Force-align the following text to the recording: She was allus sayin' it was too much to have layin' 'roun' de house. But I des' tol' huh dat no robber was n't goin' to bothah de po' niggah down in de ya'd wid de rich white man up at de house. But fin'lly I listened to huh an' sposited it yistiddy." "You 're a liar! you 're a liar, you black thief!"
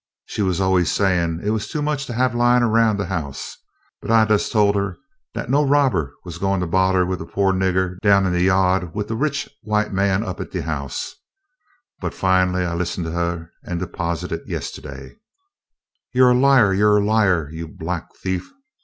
She 0.25 0.41
was 0.41 0.59
allus 0.59 0.91
sayin' 0.91 1.41
it 1.43 1.51
was 1.51 1.67
too 1.67 1.83
much 1.83 2.07
to 2.07 2.13
have 2.15 2.33
layin' 2.33 2.63
'roun' 2.63 2.97
de 2.97 3.05
house. 3.05 3.57
But 4.01 4.09
I 4.09 4.25
des' 4.25 4.49
tol' 4.49 4.73
huh 4.73 4.93
dat 5.35 5.47
no 5.51 5.63
robber 5.63 6.15
was 6.25 6.37
n't 6.37 6.41
goin' 6.41 6.59
to 6.61 6.65
bothah 6.65 7.05
de 7.15 7.23
po' 7.23 7.51
niggah 7.51 7.99
down 8.01 8.25
in 8.25 8.33
de 8.33 8.41
ya'd 8.41 8.95
wid 8.95 9.05
de 9.09 9.15
rich 9.15 9.47
white 9.61 9.93
man 9.93 10.23
up 10.23 10.39
at 10.39 10.49
de 10.49 10.63
house. 10.63 11.13
But 11.99 12.15
fin'lly 12.15 12.65
I 12.65 12.73
listened 12.73 13.05
to 13.05 13.11
huh 13.11 13.37
an' 13.63 13.79
sposited 13.79 14.39
it 14.39 14.47
yistiddy." 14.47 15.17
"You 16.13 16.25
're 16.25 16.31
a 16.31 16.33
liar! 16.33 16.73
you 16.73 16.87
're 16.87 16.97
a 16.97 17.05
liar, 17.05 17.47
you 17.51 17.67
black 17.67 18.09
thief!" 18.23 18.51